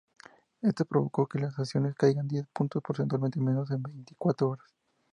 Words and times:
Esto 0.63 0.83
provocó 0.85 1.27
que 1.27 1.37
las 1.37 1.59
acciones 1.59 1.93
caigan 1.93 2.27
diez 2.27 2.47
puntos 2.51 2.81
porcentuales 2.81 3.37
en 3.37 3.43
menos 3.45 3.69
de 3.69 3.77
veinticuatro 3.77 4.49
horas. 4.49 4.65